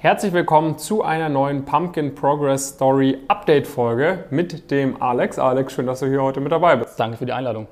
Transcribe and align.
Herzlich 0.00 0.32
willkommen 0.32 0.78
zu 0.78 1.02
einer 1.02 1.28
neuen 1.28 1.64
Pumpkin 1.64 2.14
Progress 2.14 2.68
Story 2.68 3.18
Update 3.26 3.66
Folge 3.66 4.26
mit 4.30 4.70
dem 4.70 5.02
Alex. 5.02 5.40
Alex, 5.40 5.72
schön, 5.72 5.86
dass 5.86 5.98
du 5.98 6.06
hier 6.06 6.22
heute 6.22 6.40
mit 6.40 6.52
dabei 6.52 6.76
bist. 6.76 7.00
Danke 7.00 7.16
für 7.16 7.26
die 7.26 7.32
Einladung. 7.32 7.66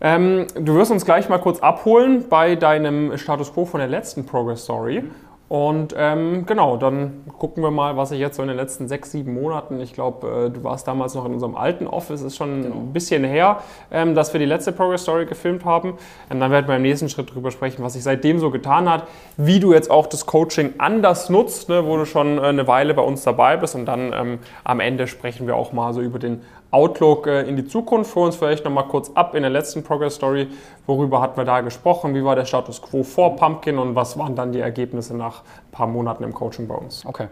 Ähm, 0.00 0.48
du 0.56 0.74
wirst 0.74 0.90
uns 0.90 1.04
gleich 1.04 1.28
mal 1.28 1.38
kurz 1.38 1.60
abholen 1.60 2.28
bei 2.28 2.56
deinem 2.56 3.16
Status 3.16 3.54
quo 3.54 3.64
von 3.64 3.78
der 3.78 3.88
letzten 3.88 4.26
Progress 4.26 4.64
Story. 4.64 5.04
Und 5.52 5.94
ähm, 5.98 6.46
genau, 6.46 6.78
dann 6.78 7.24
gucken 7.38 7.62
wir 7.62 7.70
mal, 7.70 7.94
was 7.98 8.08
sich 8.08 8.18
jetzt 8.18 8.36
so 8.36 8.42
in 8.42 8.48
den 8.48 8.56
letzten 8.56 8.88
sechs, 8.88 9.10
sieben 9.10 9.34
Monaten, 9.34 9.80
ich 9.80 9.92
glaube, 9.92 10.46
äh, 10.46 10.50
du 10.50 10.64
warst 10.64 10.88
damals 10.88 11.14
noch 11.14 11.26
in 11.26 11.34
unserem 11.34 11.56
alten 11.56 11.86
Office, 11.86 12.22
ist 12.22 12.38
schon 12.38 12.62
genau. 12.62 12.76
ein 12.76 12.94
bisschen 12.94 13.22
her, 13.22 13.58
ähm, 13.90 14.14
dass 14.14 14.32
wir 14.32 14.40
die 14.40 14.46
letzte 14.46 14.72
Progress 14.72 15.02
Story 15.02 15.26
gefilmt 15.26 15.66
haben. 15.66 15.98
Und 16.30 16.40
dann 16.40 16.50
werden 16.50 16.68
wir 16.68 16.76
im 16.76 16.80
nächsten 16.80 17.10
Schritt 17.10 17.28
darüber 17.28 17.50
sprechen, 17.50 17.84
was 17.84 17.92
sich 17.92 18.02
seitdem 18.02 18.38
so 18.38 18.50
getan 18.50 18.88
hat, 18.88 19.06
wie 19.36 19.60
du 19.60 19.74
jetzt 19.74 19.90
auch 19.90 20.06
das 20.06 20.24
Coaching 20.24 20.72
anders 20.78 21.28
nutzt, 21.28 21.68
ne, 21.68 21.84
wo 21.84 21.98
du 21.98 22.06
schon 22.06 22.38
äh, 22.38 22.44
eine 22.44 22.66
Weile 22.66 22.94
bei 22.94 23.02
uns 23.02 23.22
dabei 23.22 23.58
bist. 23.58 23.74
Und 23.74 23.84
dann 23.84 24.14
ähm, 24.14 24.38
am 24.64 24.80
Ende 24.80 25.06
sprechen 25.06 25.46
wir 25.46 25.56
auch 25.56 25.74
mal 25.74 25.92
so 25.92 26.00
über 26.00 26.18
den 26.18 26.40
Outlook 26.72 27.26
äh, 27.26 27.42
in 27.42 27.56
die 27.56 27.64
Zukunft. 27.64 28.10
Für 28.10 28.20
uns 28.20 28.34
vielleicht 28.34 28.64
nochmal 28.64 28.88
kurz 28.88 29.10
ab 29.14 29.34
in 29.34 29.42
der 29.42 29.50
letzten 29.50 29.84
Progress 29.84 30.16
Story. 30.16 30.48
Worüber 30.86 31.20
hatten 31.20 31.36
wir 31.36 31.44
da 31.44 31.60
gesprochen? 31.60 32.14
Wie 32.14 32.24
war 32.24 32.34
der 32.34 32.46
Status 32.46 32.82
quo 32.82 33.04
vor 33.04 33.36
Pumpkin 33.36 33.78
und 33.78 33.94
was 33.94 34.18
waren 34.18 34.34
dann 34.34 34.52
die 34.52 34.60
Ergebnisse 34.60 35.16
nach 35.16 35.42
ein 35.42 35.70
paar 35.70 35.86
Monaten 35.86 36.24
im 36.24 36.32
Coaching 36.32 36.66
bei 36.66 36.74
uns? 36.74 37.06
Okay. 37.06 37.28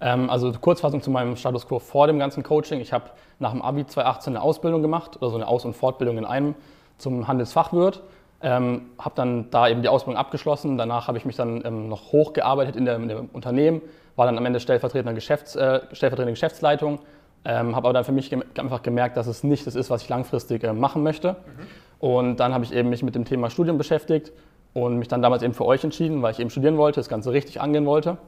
Ähm, 0.00 0.28
also 0.28 0.52
Kurzfassung 0.52 1.02
zu 1.02 1.10
meinem 1.10 1.36
Status 1.36 1.66
quo 1.66 1.78
vor 1.78 2.06
dem 2.08 2.18
ganzen 2.18 2.42
Coaching. 2.42 2.80
Ich 2.80 2.92
habe 2.92 3.04
nach 3.38 3.52
dem 3.52 3.62
Abi 3.62 3.86
2018 3.86 4.36
eine 4.36 4.42
Ausbildung 4.42 4.82
gemacht, 4.82 5.16
oder 5.20 5.30
so 5.30 5.36
eine 5.36 5.46
Aus- 5.46 5.64
und 5.64 5.74
Fortbildung 5.74 6.18
in 6.18 6.24
einem 6.24 6.54
zum 6.98 7.28
Handelsfachwirt. 7.28 8.02
Ähm, 8.42 8.86
habe 8.98 9.14
dann 9.14 9.50
da 9.50 9.68
eben 9.68 9.82
die 9.82 9.88
Ausbildung 9.88 10.18
abgeschlossen. 10.18 10.78
Danach 10.78 11.08
habe 11.08 11.18
ich 11.18 11.26
mich 11.26 11.36
dann 11.36 11.62
ähm, 11.64 11.88
noch 11.88 12.10
hochgearbeitet 12.10 12.74
in, 12.74 12.86
der, 12.86 12.96
in 12.96 13.08
dem 13.08 13.28
Unternehmen, 13.32 13.82
war 14.16 14.26
dann 14.26 14.38
am 14.38 14.46
Ende 14.46 14.60
stellvertretender 14.60 15.12
Geschäfts, 15.12 15.54
äh, 15.56 15.80
stellvertretende 15.92 16.32
Geschäftsleitung 16.32 17.00
ähm, 17.44 17.74
habe 17.74 17.88
aber 17.88 17.92
dann 17.94 18.04
für 18.04 18.12
mich 18.12 18.30
gem 18.30 18.42
einfach 18.58 18.82
gemerkt, 18.82 19.16
dass 19.16 19.26
es 19.26 19.44
nicht 19.44 19.66
das 19.66 19.74
ist, 19.74 19.90
was 19.90 20.02
ich 20.02 20.08
langfristig 20.08 20.62
äh, 20.64 20.72
machen 20.72 21.02
möchte. 21.02 21.32
Mhm. 21.32 21.66
Und 21.98 22.36
dann 22.40 22.54
habe 22.54 22.64
ich 22.64 22.72
eben 22.72 22.88
mich 22.90 23.02
mit 23.02 23.14
dem 23.14 23.24
Thema 23.24 23.50
Studium 23.50 23.78
beschäftigt 23.78 24.32
und 24.72 24.98
mich 24.98 25.08
dann 25.08 25.22
damals 25.22 25.42
eben 25.42 25.54
für 25.54 25.64
euch 25.64 25.82
entschieden, 25.84 26.22
weil 26.22 26.32
ich 26.32 26.40
eben 26.40 26.50
studieren 26.50 26.76
wollte, 26.76 27.00
das 27.00 27.08
Ganze 27.08 27.32
richtig 27.32 27.60
angehen 27.60 27.86
wollte. 27.86 28.18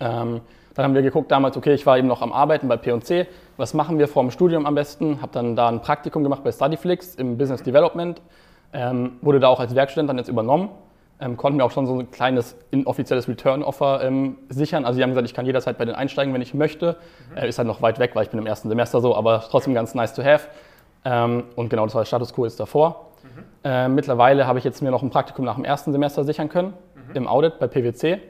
Ähm, 0.00 0.40
dann 0.74 0.84
haben 0.84 0.94
wir 0.94 1.02
geguckt 1.02 1.30
damals, 1.30 1.56
okay, 1.56 1.74
ich 1.74 1.86
war 1.86 1.98
eben 1.98 2.06
noch 2.06 2.22
am 2.22 2.32
Arbeiten 2.32 2.68
bei 2.68 2.76
P&C, 2.76 3.26
was 3.56 3.74
machen 3.74 3.98
wir 3.98 4.06
vor 4.06 4.22
dem 4.22 4.30
Studium 4.30 4.64
am 4.64 4.76
besten? 4.76 5.20
Habe 5.20 5.32
dann 5.32 5.56
da 5.56 5.68
ein 5.68 5.82
Praktikum 5.82 6.22
gemacht 6.22 6.44
bei 6.44 6.52
Studyflix 6.52 7.16
im 7.16 7.36
Business 7.36 7.64
Development, 7.64 8.22
ähm, 8.72 9.16
wurde 9.20 9.40
da 9.40 9.48
auch 9.48 9.58
als 9.58 9.74
Werkstudent 9.74 10.08
dann 10.08 10.18
jetzt 10.18 10.28
übernommen 10.28 10.70
ähm, 11.20 11.36
konnten 11.36 11.58
wir 11.58 11.64
auch 11.64 11.70
schon 11.70 11.86
so 11.86 11.98
ein 11.98 12.10
kleines 12.10 12.56
inoffizielles 12.70 13.28
Return-Offer 13.28 14.02
ähm, 14.04 14.38
sichern. 14.48 14.84
Also 14.84 14.98
die 14.98 15.02
haben 15.02 15.10
gesagt, 15.10 15.26
ich 15.26 15.34
kann 15.34 15.46
jederzeit 15.46 15.78
bei 15.78 15.84
denen 15.84 15.96
einsteigen, 15.96 16.32
wenn 16.32 16.42
ich 16.42 16.54
möchte. 16.54 16.96
Mhm. 17.30 17.36
Äh, 17.36 17.48
ist 17.48 17.58
halt 17.58 17.66
noch 17.66 17.82
weit 17.82 17.98
weg, 17.98 18.12
weil 18.14 18.24
ich 18.24 18.30
bin 18.30 18.38
im 18.38 18.46
ersten 18.46 18.68
Semester 18.68 19.00
so, 19.00 19.16
aber 19.16 19.44
trotzdem 19.50 19.74
ganz 19.74 19.94
nice 19.94 20.14
to 20.14 20.22
have. 20.22 20.48
Ähm, 21.04 21.44
und 21.56 21.70
genau, 21.70 21.84
das 21.84 21.94
war 21.94 22.02
der 22.02 22.06
Status 22.06 22.32
quo 22.32 22.44
jetzt 22.44 22.60
davor. 22.60 23.10
Mhm. 23.22 23.44
Äh, 23.64 23.88
mittlerweile 23.88 24.46
habe 24.46 24.58
ich 24.58 24.64
jetzt 24.64 24.80
mir 24.80 24.90
noch 24.90 25.02
ein 25.02 25.10
Praktikum 25.10 25.44
nach 25.44 25.56
dem 25.56 25.64
ersten 25.64 25.92
Semester 25.92 26.22
sichern 26.24 26.48
können, 26.48 26.74
mhm. 26.94 27.14
im 27.16 27.26
Audit 27.26 27.58
bei 27.58 27.66
PwC. 27.66 28.16
Mhm. 28.16 28.20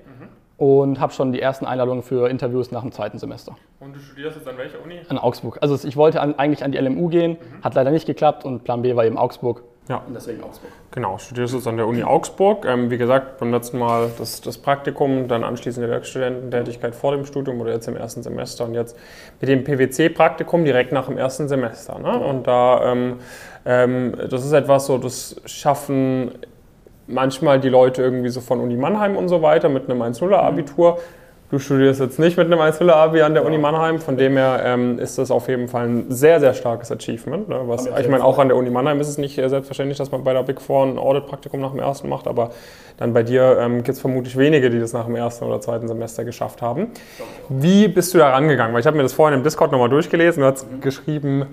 Und 0.57 0.99
habe 0.99 1.13
schon 1.13 1.33
die 1.33 1.41
ersten 1.41 1.67
Einladungen 1.67 2.03
für 2.03 2.29
Interviews 2.29 2.73
nach 2.73 2.83
dem 2.83 2.91
zweiten 2.91 3.19
Semester. 3.19 3.55
Und 3.79 3.95
du 3.95 4.01
studierst 4.01 4.39
jetzt 4.39 4.49
an 4.49 4.57
welcher 4.57 4.83
Uni? 4.83 5.01
An 5.09 5.19
Augsburg. 5.19 5.59
Also 5.61 5.87
ich 5.87 5.97
wollte 5.97 6.21
an, 6.21 6.37
eigentlich 6.37 6.65
an 6.65 6.73
die 6.73 6.79
LMU 6.79 7.09
gehen, 7.09 7.33
mhm. 7.33 7.63
hat 7.63 7.75
leider 7.75 7.91
nicht 7.91 8.07
geklappt 8.07 8.45
und 8.45 8.65
Plan 8.65 8.83
B 8.83 8.97
war 8.97 9.05
eben 9.05 9.19
Augsburg. 9.19 9.63
Ja. 9.89 10.03
Und 10.07 10.15
deswegen 10.15 10.43
Augsburg. 10.43 10.71
Genau, 10.91 11.17
studierst 11.17 11.55
du 11.55 11.69
an 11.69 11.77
der 11.79 11.87
Uni 11.87 12.05
Augsburg. 12.05 12.67
Ähm, 12.67 12.91
wie 12.91 12.99
gesagt, 12.99 13.39
beim 13.39 13.53
letzten 13.53 13.79
Mal 13.79 14.11
das, 14.19 14.41
das 14.43 14.59
Praktikum, 14.59 15.29
dann 15.29 15.45
anschließend 15.45 15.85
die 15.85 15.91
Werkstudententätigkeit 15.91 16.95
vor 16.95 17.13
dem 17.13 17.25
Studium 17.25 17.61
oder 17.61 17.73
jetzt 17.73 17.89
im 17.89 17.97
ersten 17.97 18.23
Semester 18.23 18.67
und 18.67 18.75
jetzt 18.75 18.97
mit 19.41 19.49
dem 19.49 19.65
PwC-Praktikum 19.65 20.65
direkt 20.65 20.93
nach 20.93 21.07
dem 21.07 21.17
ersten 21.17 21.49
Semester. 21.49 21.99
Ne? 21.99 22.19
Und 22.19 22.47
da, 22.47 22.93
ähm, 22.93 23.17
ähm, 23.65 24.15
das 24.29 24.45
ist 24.45 24.53
etwas 24.53 24.87
so, 24.87 24.99
das 24.99 25.41
schaffen 25.47 26.33
manchmal 27.07 27.59
die 27.59 27.71
Leute 27.71 28.03
irgendwie 28.03 28.29
so 28.29 28.43
von 28.43 28.61
Uni 28.61 28.77
Mannheim 28.77 29.17
und 29.17 29.29
so 29.29 29.41
weiter 29.41 29.71
mit 29.71 29.89
einem 29.89 30.03
1-0-Abitur. 30.03 30.93
Mhm. 30.93 31.18
Du 31.51 31.59
studierst 31.59 31.99
jetzt 31.99 32.19
nicht 32.19 32.37
mit 32.37 32.47
einem 32.47 32.61
1 32.61 32.83
abi 32.83 33.23
an 33.23 33.33
der 33.33 33.43
ja. 33.43 33.49
Uni 33.49 33.57
Mannheim, 33.57 34.01
von 34.01 34.19
dem 34.19 34.37
her 34.37 34.61
ähm, 34.65 34.99
ist 34.99 35.17
das 35.17 35.31
auf 35.31 35.49
jeden 35.49 35.69
Fall 35.69 35.89
ein 35.89 36.11
sehr, 36.11 36.41
sehr 36.41 36.53
starkes 36.53 36.93
Achievement. 36.93 37.49
Ne? 37.49 37.63
Was, 37.65 37.87
ich 37.87 38.09
meine, 38.09 38.23
auch 38.23 38.39
an 38.39 38.49
der 38.49 38.57
Uni 38.59 38.69
Mannheim 38.69 39.01
ist 39.01 39.09
es 39.09 39.17
nicht 39.17 39.39
äh, 39.39 39.49
selbstverständlich, 39.49 39.97
dass 39.97 40.11
man 40.11 40.25
bei 40.25 40.35
der 40.35 40.43
Big 40.43 40.61
Four 40.61 40.85
ein 40.85 40.99
Audit-Praktikum 40.99 41.59
nach 41.61 41.71
dem 41.71 41.81
ersten 41.81 42.11
macht, 42.11 42.27
aber 42.27 42.51
dann 42.99 43.15
bei 43.15 43.23
dir 43.23 43.57
ähm, 43.61 43.77
gibt 43.77 43.89
es 43.97 44.01
vermutlich 44.01 44.37
wenige, 44.37 44.69
die 44.69 44.79
das 44.79 44.93
nach 44.93 45.07
dem 45.07 45.17
ersten 45.17 45.47
oder 45.47 45.59
zweiten 45.63 45.89
Semester 45.89 46.27
geschafft 46.27 46.61
haben. 46.61 46.89
Wie 47.49 47.89
bist 47.89 48.13
du 48.13 48.19
da 48.19 48.29
rangegangen? 48.29 48.75
Weil 48.75 48.81
ich 48.81 48.87
habe 48.87 48.99
mir 48.99 49.03
das 49.03 49.15
vorhin 49.15 49.39
im 49.39 49.43
Discord 49.43 49.73
nochmal 49.73 49.89
durchgelesen, 49.89 50.43
du 50.43 50.49
hast 50.49 50.71
mhm. 50.71 50.83
geschrieben, 50.83 51.47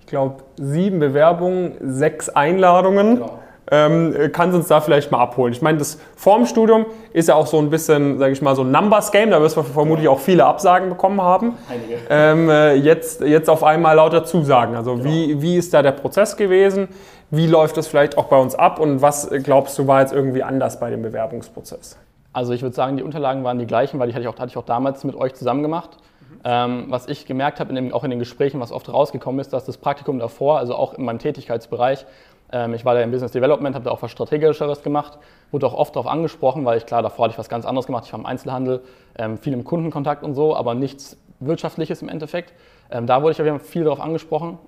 ich 0.00 0.06
glaube, 0.08 0.42
sieben 0.56 0.98
Bewerbungen, 0.98 1.72
sechs 1.80 2.28
Einladungen. 2.28 3.16
Genau 3.16 3.38
ähm, 3.70 4.14
kannst 4.32 4.56
uns 4.56 4.68
da 4.68 4.80
vielleicht 4.80 5.10
mal 5.10 5.20
abholen. 5.20 5.52
Ich 5.52 5.62
meine, 5.62 5.78
das 5.78 5.98
Formstudium 6.16 6.86
ist 7.12 7.28
ja 7.28 7.34
auch 7.34 7.46
so 7.46 7.58
ein 7.58 7.70
bisschen, 7.70 8.18
sage 8.18 8.32
ich 8.32 8.42
mal, 8.42 8.54
so 8.56 8.62
ein 8.62 8.70
Numbers-Game. 8.70 9.30
Da 9.30 9.40
wirst 9.40 9.56
du 9.56 9.62
vermutlich 9.62 10.08
auch 10.08 10.20
viele 10.20 10.46
Absagen 10.46 10.88
bekommen 10.88 11.20
haben. 11.20 11.56
Einige. 11.68 11.98
Ähm, 12.08 12.48
äh, 12.48 12.74
jetzt, 12.74 13.20
jetzt 13.20 13.50
auf 13.50 13.64
einmal 13.64 13.96
lauter 13.96 14.24
Zusagen. 14.24 14.74
Also 14.74 14.94
genau. 14.94 15.04
wie, 15.04 15.42
wie 15.42 15.56
ist 15.56 15.74
da 15.74 15.82
der 15.82 15.92
Prozess 15.92 16.36
gewesen? 16.36 16.88
Wie 17.30 17.46
läuft 17.46 17.76
das 17.76 17.88
vielleicht 17.88 18.16
auch 18.16 18.24
bei 18.24 18.38
uns 18.38 18.54
ab? 18.54 18.80
Und 18.80 19.02
was 19.02 19.28
glaubst 19.42 19.78
du 19.78 19.86
war 19.86 20.00
jetzt 20.00 20.12
irgendwie 20.12 20.42
anders 20.42 20.80
bei 20.80 20.90
dem 20.90 21.02
Bewerbungsprozess? 21.02 21.98
Also 22.32 22.52
ich 22.52 22.62
würde 22.62 22.74
sagen, 22.74 22.96
die 22.96 23.02
Unterlagen 23.02 23.44
waren 23.44 23.58
die 23.58 23.66
gleichen, 23.66 23.98
weil 23.98 24.08
die 24.08 24.14
hatte 24.14 24.22
ich 24.22 24.28
auch, 24.28 24.38
hatte 24.38 24.50
ich 24.50 24.56
auch 24.56 24.64
damals 24.64 25.04
mit 25.04 25.16
euch 25.16 25.34
zusammen 25.34 25.62
gemacht. 25.62 25.98
Mhm. 26.20 26.40
Ähm, 26.44 26.84
was 26.88 27.06
ich 27.08 27.26
gemerkt 27.26 27.60
habe, 27.60 27.76
in 27.76 27.92
auch 27.92 28.04
in 28.04 28.10
den 28.10 28.18
Gesprächen, 28.18 28.60
was 28.60 28.72
oft 28.72 28.90
rausgekommen 28.90 29.40
ist, 29.40 29.52
dass 29.52 29.64
das 29.64 29.76
Praktikum 29.76 30.18
davor, 30.18 30.58
also 30.58 30.74
auch 30.74 30.94
in 30.94 31.04
meinem 31.04 31.18
Tätigkeitsbereich, 31.18 32.06
ich 32.50 32.84
war 32.84 32.94
da 32.94 33.02
im 33.02 33.10
Business 33.10 33.32
Development, 33.32 33.74
habe 33.74 33.84
da 33.84 33.90
auch 33.90 34.00
was 34.00 34.10
Strategischeres 34.10 34.82
gemacht, 34.82 35.18
wurde 35.50 35.66
auch 35.66 35.74
oft 35.74 35.94
darauf 35.94 36.10
angesprochen, 36.10 36.64
weil 36.64 36.78
ich 36.78 36.86
klar, 36.86 37.02
davor 37.02 37.24
hatte 37.24 37.32
ich 37.32 37.38
was 37.38 37.50
ganz 37.50 37.66
anderes 37.66 37.86
gemacht. 37.86 38.04
Ich 38.06 38.12
war 38.12 38.20
im 38.20 38.26
Einzelhandel, 38.26 38.80
ähm, 39.18 39.36
viel 39.36 39.52
im 39.52 39.64
Kundenkontakt 39.64 40.22
und 40.22 40.34
so, 40.34 40.56
aber 40.56 40.74
nichts 40.74 41.18
Wirtschaftliches 41.40 42.00
im 42.00 42.08
Endeffekt. 42.08 42.54
Ähm, 42.90 43.06
da 43.06 43.22
wurde 43.22 43.32
ich 43.32 43.40
auf 43.40 43.46
jeden 43.46 43.58
Fall 43.58 43.68
viel 43.68 43.84
darauf 43.84 44.00
angesprochen, 44.00 44.58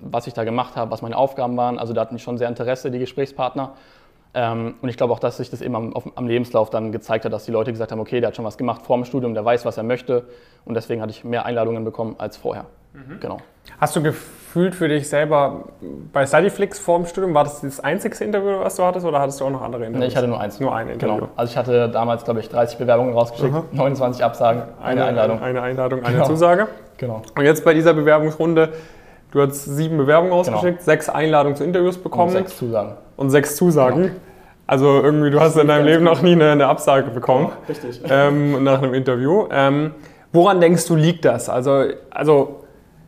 was 0.00 0.26
ich 0.26 0.34
da 0.34 0.44
gemacht 0.44 0.74
habe, 0.76 0.90
was 0.90 1.00
meine 1.00 1.16
Aufgaben 1.16 1.56
waren. 1.56 1.78
Also 1.78 1.92
da 1.92 2.00
hatten 2.00 2.16
die 2.16 2.22
schon 2.22 2.38
sehr 2.38 2.48
Interesse, 2.48 2.90
die 2.90 2.98
Gesprächspartner. 2.98 3.74
und 4.34 4.88
ich 4.88 4.96
glaube 4.96 5.12
auch, 5.12 5.20
dass 5.20 5.38
sich 5.38 5.48
das 5.48 5.62
eben 5.62 5.74
am, 5.74 5.94
am, 6.14 6.26
Lebenslauf 6.26 6.70
dann 6.70 6.92
gezeigt 6.92 7.24
hat, 7.24 7.32
dass 7.32 7.44
die 7.44 7.52
Leute 7.52 7.70
gesagt 7.72 7.92
haben, 7.92 8.00
okay, 8.00 8.20
der 8.20 8.28
hat 8.28 8.36
schon 8.36 8.44
was 8.44 8.58
gemacht 8.58 8.82
vor 8.82 8.96
dem 8.96 9.04
Studium, 9.04 9.32
der 9.32 9.44
weiß, 9.44 9.64
was 9.64 9.76
er 9.76 9.84
möchte. 9.84 10.26
Und 10.64 10.74
deswegen 10.74 11.00
hatte 11.00 11.12
ich 11.12 11.24
mehr 11.24 11.46
Einladungen 11.46 11.84
bekommen 11.84 12.16
als 12.18 12.36
vorher. 12.36 12.66
Mhm. 12.92 13.20
Genau. 13.20 13.38
Hast 13.80 13.94
du 13.96 14.02
gefühlt 14.02 14.74
für 14.74 14.88
dich 14.88 15.08
selber 15.08 15.64
bei 16.12 16.26
Studyflix 16.26 16.78
vor 16.78 16.98
dem 16.98 17.06
Studium, 17.06 17.34
war 17.34 17.44
das 17.44 17.60
das 17.60 17.80
einzigste 17.80 18.24
Interview, 18.24 18.60
was 18.60 18.76
du 18.76 18.84
hattest, 18.84 19.06
oder 19.06 19.20
hattest 19.20 19.40
du 19.40 19.44
auch 19.44 19.50
noch 19.50 19.62
andere 19.62 19.84
Interviews? 19.84 20.00
Nee, 20.00 20.08
ich 20.08 20.16
hatte 20.16 20.28
nur 20.28 20.40
eins. 20.40 20.58
Nur 20.58 20.74
ein 20.74 20.88
Interview. 20.88 21.16
Genau. 21.16 21.28
Also 21.36 21.50
ich 21.50 21.56
hatte 21.56 21.88
damals, 21.88 22.24
glaube 22.24 22.40
ich, 22.40 22.48
30 22.48 22.78
Bewerbungen 22.78 23.14
rausgeschickt, 23.14 23.52
mhm. 23.52 23.76
29 23.76 24.24
Absagen, 24.24 24.62
eine, 24.80 25.04
eine, 25.04 25.04
Einladung. 25.04 25.42
Eine 25.42 25.62
Einladung, 25.62 26.02
eine 26.02 26.14
genau. 26.14 26.26
Zusage. 26.26 26.68
Genau. 26.96 27.22
Und 27.36 27.44
jetzt 27.44 27.64
bei 27.64 27.74
dieser 27.74 27.94
Bewerbungsrunde, 27.94 28.70
du 29.30 29.42
hast 29.42 29.64
sieben 29.64 29.98
Bewerbungen 29.98 30.30
genau. 30.30 30.38
rausgeschickt, 30.38 30.78
genau. 30.78 30.84
sechs 30.84 31.08
Einladungen 31.08 31.56
zu 31.56 31.64
Interviews 31.64 31.98
bekommen. 31.98 32.28
Und 32.28 32.32
sechs 32.32 32.56
Zusagen. 32.56 32.96
Und 33.16 33.30
sechs 33.30 33.56
Zusagen. 33.56 34.02
Genau. 34.02 34.14
Also 34.68 35.00
irgendwie, 35.02 35.30
du 35.30 35.40
hast 35.40 35.56
in 35.56 35.66
deinem 35.66 35.86
Leben 35.86 36.04
noch 36.04 36.20
nie 36.20 36.32
eine, 36.32 36.52
eine 36.52 36.66
Absage 36.66 37.10
bekommen. 37.10 37.46
Ja, 37.46 37.68
richtig. 37.68 38.02
Ähm, 38.08 38.62
nach 38.64 38.82
einem 38.82 38.92
Interview. 38.92 39.46
Ähm, 39.50 39.92
woran 40.30 40.60
denkst 40.60 40.86
du, 40.86 40.94
liegt 40.94 41.24
das? 41.24 41.48
Also, 41.48 41.84
also 42.10 42.64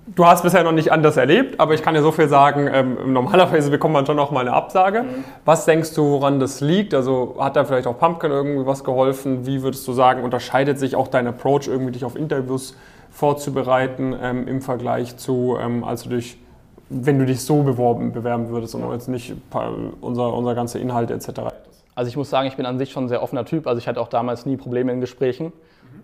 Du 0.06 0.26
hast 0.26 0.42
bisher 0.42 0.64
noch 0.64 0.72
nicht 0.72 0.90
anders 0.90 1.16
erlebt, 1.16 1.60
aber 1.60 1.74
ich 1.74 1.82
kann 1.82 1.94
dir 1.94 2.02
so 2.02 2.10
viel 2.10 2.28
sagen, 2.28 2.68
ähm, 2.72 3.12
normalerweise 3.12 3.70
bekommt 3.70 3.94
man 3.94 4.06
schon 4.06 4.16
noch 4.16 4.30
mal 4.30 4.40
eine 4.40 4.52
Absage. 4.52 5.02
Mhm. 5.02 5.24
Was 5.44 5.66
denkst 5.66 5.94
du, 5.94 6.10
woran 6.10 6.40
das 6.40 6.60
liegt? 6.60 6.94
Also 6.94 7.36
hat 7.38 7.54
da 7.54 7.64
vielleicht 7.64 7.86
auch 7.86 7.98
Pumpkin 7.98 8.30
irgendwie 8.30 8.66
was 8.66 8.82
geholfen? 8.82 9.46
Wie 9.46 9.62
würdest 9.62 9.86
du 9.86 9.92
sagen, 9.92 10.24
unterscheidet 10.24 10.78
sich 10.78 10.96
auch 10.96 11.08
dein 11.08 11.26
Approach, 11.26 11.68
irgendwie 11.68 11.92
dich 11.92 12.04
auf 12.04 12.16
Interviews 12.16 12.76
vorzubereiten 13.10 14.16
ähm, 14.20 14.48
im 14.48 14.62
Vergleich 14.62 15.16
zu, 15.16 15.56
ähm, 15.60 15.84
als 15.84 16.04
du 16.04 16.10
dich, 16.10 16.38
wenn 16.88 17.18
du 17.18 17.26
dich 17.26 17.42
so 17.42 17.62
beworben, 17.62 18.12
bewerben 18.12 18.48
würdest 18.48 18.74
und 18.74 18.90
jetzt 18.92 19.08
nicht 19.08 19.34
unser, 20.00 20.32
unser 20.32 20.54
ganzer 20.54 20.80
Inhalt 20.80 21.10
etc. 21.10 21.40
Also 21.94 22.08
ich 22.08 22.16
muss 22.16 22.30
sagen, 22.30 22.48
ich 22.48 22.56
bin 22.56 22.66
an 22.66 22.78
sich 22.78 22.90
schon 22.90 23.04
ein 23.04 23.08
sehr 23.08 23.22
offener 23.22 23.44
Typ. 23.44 23.66
Also 23.66 23.78
ich 23.78 23.86
hatte 23.86 24.00
auch 24.00 24.08
damals 24.08 24.46
nie 24.46 24.56
Probleme 24.56 24.90
in 24.92 25.00
Gesprächen. 25.00 25.52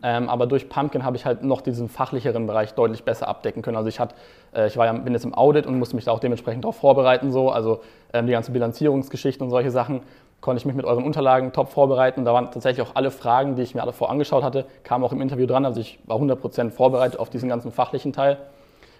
Ähm, 0.03 0.29
aber 0.29 0.47
durch 0.47 0.69
Pumpkin 0.69 1.05
habe 1.05 1.17
ich 1.17 1.27
halt 1.27 1.43
noch 1.43 1.61
diesen 1.61 1.89
fachlicheren 1.89 2.47
Bereich 2.47 2.75
deutlich 2.75 3.05
besser 3.05 3.29
abdecken 3.29 3.63
können. 3.63 3.77
Also 3.77 3.89
ich, 3.89 3.99
hat, 3.99 4.15
äh, 4.55 4.67
ich 4.67 4.77
war 4.77 4.87
ja, 4.87 4.93
bin 4.93 5.13
jetzt 5.13 5.25
im 5.25 5.35
Audit 5.35 5.67
und 5.67 5.79
musste 5.79 5.97
mich 5.97 6.05
da 6.05 6.13
auch 6.13 6.21
dementsprechend 6.21 6.65
darauf 6.65 6.77
vorbereiten. 6.77 7.33
So. 7.33 7.51
Also 7.51 7.81
ähm, 8.13 8.27
die 8.27 8.33
ganze 8.33 8.53
Bilanzierungsgeschichte 8.53 9.43
und 9.43 9.51
solche 9.51 9.71
Sachen 9.71 10.03
konnte 10.41 10.61
ich 10.61 10.67
mich 10.67 10.77
mit 10.77 10.85
euren 10.85 11.05
Unterlagen 11.05 11.53
top 11.53 11.71
vorbereiten. 11.71 12.25
Da 12.25 12.33
waren 12.33 12.51
tatsächlich 12.51 12.87
auch 12.87 12.95
alle 12.95 13.11
Fragen, 13.11 13.57
die 13.57 13.63
ich 13.63 13.75
mir 13.75 13.83
alle 13.83 13.93
vorangeschaut 13.93 14.45
hatte, 14.45 14.67
kamen 14.85 15.03
auch 15.05 15.13
im 15.13 15.21
Interview 15.21 15.47
dran. 15.47 15.65
Also 15.65 15.81
ich 15.81 15.99
war 16.07 16.19
100% 16.19 16.71
vorbereitet 16.71 17.19
auf 17.19 17.31
diesen 17.31 17.49
ganzen 17.49 17.73
fachlichen 17.73 18.13
Teil. 18.13 18.39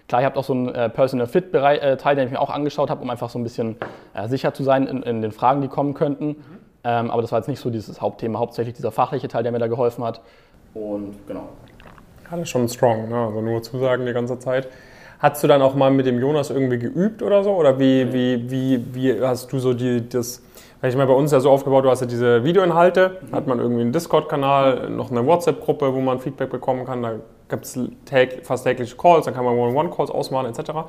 Klar, 0.07 0.21
ihr 0.21 0.25
habt 0.25 0.37
auch 0.37 0.43
so 0.43 0.53
einen 0.53 0.73
äh, 0.73 0.89
Personal 0.89 1.27
Fit 1.27 1.53
äh, 1.53 1.97
Teil, 1.97 2.15
den 2.15 2.27
ich 2.27 2.31
mir 2.31 2.39
auch 2.39 2.49
angeschaut 2.49 2.89
habe, 2.89 3.01
um 3.01 3.09
einfach 3.09 3.29
so 3.29 3.37
ein 3.37 3.43
bisschen 3.43 3.75
äh, 4.13 4.27
sicher 4.29 4.53
zu 4.53 4.63
sein 4.63 4.87
in, 4.87 5.03
in, 5.03 5.21
den 5.21 5.33
Fragen, 5.33 5.61
die 5.61 5.67
kommen 5.67 5.93
könnten. 5.93 6.27
Mhm. 6.27 6.35
Ähm, 6.85 7.11
aber 7.11 7.21
das 7.21 7.31
war 7.33 7.39
jetzt 7.39 7.49
nicht 7.49 7.59
so 7.59 7.69
dieses 7.69 7.99
Hauptthema, 7.99 8.39
hauptsächlich 8.39 8.75
dieser 8.75 8.91
fachliche 8.91 9.27
Teil, 9.27 9.43
der 9.43 9.51
mir 9.51 9.59
da 9.59 9.67
geholfen 9.67 10.05
hat. 10.05 10.21
Und 10.77 11.15
genau. 11.27 11.49
Ja, 12.29 12.37
ist 12.37 12.49
schon 12.49 12.67
strong, 12.67 13.09
ne? 13.09 13.15
also 13.15 13.41
nur 13.41 13.63
Zusagen 13.63 14.05
die 14.05 14.13
ganze 14.13 14.37
Zeit. 14.39 14.67
Hast 15.19 15.43
du 15.43 15.47
dann 15.47 15.61
auch 15.61 15.73
mal 15.73 15.89
mit 15.89 16.05
dem 16.05 16.19
Jonas 16.19 16.49
irgendwie 16.49 16.77
geübt 16.77 17.23
oder 17.23 17.43
so? 17.43 17.51
Oder 17.51 17.79
wie, 17.79 18.13
wie, 18.13 18.51
wie, 18.51 18.85
wie 18.93 19.21
hast 19.21 19.51
du 19.51 19.59
so 19.59 19.73
die, 19.73 20.07
das, 20.07 20.43
weil 20.79 20.91
ich 20.91 20.95
meine, 20.95 21.07
bei 21.07 21.15
uns 21.15 21.29
ist 21.29 21.33
ja 21.33 21.39
so 21.39 21.49
aufgebaut, 21.49 21.85
du 21.85 21.89
hast 21.89 22.01
ja 22.01 22.07
diese 22.07 22.43
Videoinhalte, 22.43 23.17
mhm. 23.21 23.35
hat 23.35 23.47
man 23.47 23.59
irgendwie 23.59 23.81
einen 23.81 23.93
Discord-Kanal, 23.93 24.89
noch 24.89 25.09
eine 25.09 25.25
WhatsApp-Gruppe, 25.25 25.93
wo 25.93 25.99
man 25.99 26.19
Feedback 26.19 26.51
bekommen 26.51 26.85
kann, 26.85 27.01
da 27.01 27.15
gibt 27.49 27.65
es 27.65 27.79
täg, 28.05 28.45
fast 28.45 28.65
tägliche 28.65 28.95
Calls, 28.95 29.25
dann 29.25 29.33
kann 29.33 29.45
man 29.45 29.53
One-on-One-Calls 29.55 30.11
ausmachen 30.11 30.47
etc. 30.47 30.69
Ja. 30.69 30.85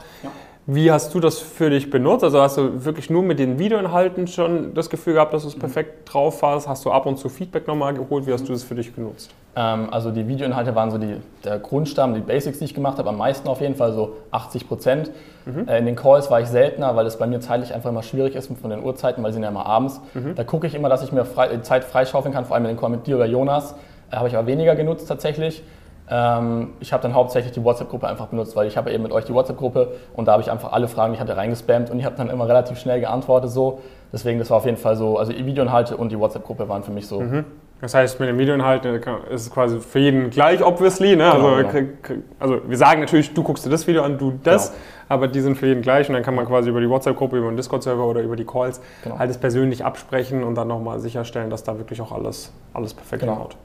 Wie 0.71 0.93
hast 0.93 1.15
du 1.15 1.21
das 1.21 1.39
für 1.39 1.71
dich 1.71 1.89
benutzt? 1.89 2.25
Also 2.25 2.43
hast 2.43 2.59
du 2.59 2.85
wirklich 2.85 3.09
nur 3.09 3.23
mit 3.23 3.39
den 3.39 3.59
Videoinhalten 3.59 4.27
schon 4.27 4.75
das 4.75 4.91
Gefühl 4.91 5.15
gehabt, 5.15 5.33
dass 5.33 5.43
du 5.43 5.49
es 5.49 5.57
mhm. 5.57 5.61
perfekt 5.61 6.13
drauf 6.13 6.43
hast? 6.43 6.69
Hast 6.69 6.85
du 6.85 6.91
ab 6.91 7.07
und 7.07 7.17
zu 7.17 7.31
Feedback 7.31 7.67
nochmal 7.67 7.95
geholt? 7.95 8.27
Wie 8.27 8.35
hast 8.35 8.47
du 8.47 8.53
das 8.53 8.65
für 8.65 8.75
dich 8.75 8.95
genutzt? 8.95 9.31
Ähm, 9.57 9.89
also 9.91 10.11
die 10.11 10.29
Videoinhalte 10.29 10.75
waren 10.75 10.91
so 10.91 10.99
die, 10.99 11.17
der 11.43 11.59
Grundstamm, 11.59 12.13
die 12.13 12.21
Basics, 12.21 12.59
die 12.59 12.67
ich 12.67 12.75
gemacht 12.75 12.99
habe, 12.99 13.09
am 13.09 13.17
meisten 13.17 13.49
auf 13.49 13.63
jeden 13.63 13.77
Fall, 13.77 13.95
so 13.95 14.19
80 14.31 14.69
Prozent. 14.69 15.11
Mhm. 15.47 15.67
Äh, 15.67 15.79
in 15.79 15.87
den 15.87 15.97
Calls 15.97 16.31
war 16.31 16.43
ich 16.43 16.49
seltener, 16.49 16.95
weil 16.95 17.07
es 17.07 17.17
bei 17.17 17.27
mir 17.27 17.41
zeitlich 17.41 17.73
einfach 17.73 17.89
immer 17.89 18.03
schwierig 18.03 18.35
ist 18.35 18.51
von 18.61 18.69
den 18.69 18.85
Uhrzeiten, 18.85 19.23
weil 19.23 19.31
sie 19.31 19.37
sind 19.37 19.45
ja 19.45 19.49
immer 19.49 19.65
abends. 19.65 20.03
Mhm. 20.13 20.35
Da 20.35 20.45
gucke 20.45 20.67
ich 20.67 20.75
immer, 20.75 20.91
dass 20.91 21.03
ich 21.03 21.13
mir 21.13 21.25
frei, 21.25 21.57
Zeit 21.63 21.85
freischaufeln 21.85 22.35
kann, 22.35 22.45
vor 22.45 22.57
allem 22.57 22.67
in 22.67 22.73
den 22.73 22.79
Call 22.79 22.91
mit 22.91 23.07
dir 23.07 23.17
oder 23.17 23.25
Jonas. 23.25 23.75
Äh, 24.11 24.17
habe 24.17 24.29
ich 24.29 24.37
aber 24.37 24.47
weniger 24.47 24.77
genutzt 24.77 25.09
tatsächlich. 25.09 25.63
Ähm, 26.11 26.71
ich 26.81 26.93
habe 26.93 27.03
dann 27.03 27.15
hauptsächlich 27.15 27.53
die 27.53 27.63
WhatsApp-Gruppe 27.63 28.09
einfach 28.09 28.27
benutzt, 28.27 28.57
weil 28.57 28.67
ich 28.67 28.77
habe 28.77 28.93
eben 28.93 29.03
mit 29.03 29.13
euch 29.13 29.25
die 29.25 29.35
WhatsApp-Gruppe 29.35 29.93
und 30.15 30.27
da 30.27 30.33
habe 30.33 30.43
ich 30.43 30.51
einfach 30.51 30.73
alle 30.73 30.89
Fragen, 30.89 31.13
die 31.13 31.17
ich 31.17 31.21
hatte, 31.21 31.37
reingespammt 31.37 31.91
und 31.91 31.99
ich 31.99 32.05
habe 32.05 32.17
dann 32.17 32.31
immer 32.31 32.49
relativ 32.49 32.79
schnell 32.79 33.01
geantwortet 33.01 33.51
so. 33.51 33.81
Deswegen, 34.13 34.39
das 34.39 34.49
war 34.49 34.59
auf 34.59 34.65
jeden 34.65 34.79
Fall 34.79 34.97
so, 34.97 35.19
also 35.19 35.33
die 35.33 35.45
Videoinhalte 35.45 35.97
und 35.97 36.11
die 36.11 36.19
WhatsApp-Gruppe 36.19 36.69
waren 36.69 36.83
für 36.83 36.93
mich 36.93 37.07
so. 37.07 37.21
Mhm. 37.21 37.45
Das 37.81 37.95
heißt, 37.95 38.19
mit 38.19 38.29
den 38.29 38.39
Videoinhalten 38.39 39.01
ist 39.31 39.43
es 39.43 39.51
quasi 39.51 39.79
für 39.79 40.01
jeden 40.01 40.31
gleich, 40.31 40.65
obviously. 40.65 41.15
Ne? 41.15 41.31
Genau, 41.31 41.55
also, 41.55 41.69
genau. 41.69 42.23
also, 42.41 42.61
wir 42.67 42.77
sagen 42.77 43.01
natürlich, 43.01 43.33
du 43.35 43.43
guckst 43.43 43.65
dir 43.67 43.71
das 43.71 43.87
Video 43.87 44.03
an, 44.03 44.19
du 44.19 44.33
das, 44.43 44.71
genau. 44.71 44.81
aber 45.11 45.29
die 45.29 45.41
sind 45.41 45.57
für 45.57 45.67
jeden 45.67 45.83
gleich 45.83 46.09
und 46.09 46.15
dann 46.15 46.25
kann 46.25 46.35
man 46.35 46.47
quasi 46.47 46.71
über 46.71 46.81
die 46.81 46.89
WhatsApp-Gruppe, 46.89 47.37
über 47.37 47.49
den 47.49 47.57
Discord-Server 47.57 48.05
oder 48.05 48.23
über 48.23 48.35
die 48.35 48.45
Calls 48.45 48.81
genau. 49.05 49.19
halt 49.19 49.31
es 49.31 49.39
persönlich 49.39 49.85
absprechen 49.85 50.43
und 50.43 50.57
dann 50.57 50.67
nochmal 50.67 50.99
sicherstellen, 50.99 51.51
dass 51.51 51.63
da 51.63 51.79
wirklich 51.79 52.01
auch 52.01 52.11
alles, 52.11 52.53
alles 52.73 52.95
perfekt 52.95 53.21
genau. 53.21 53.39
haut. 53.39 53.57